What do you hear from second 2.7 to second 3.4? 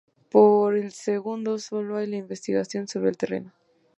sobre el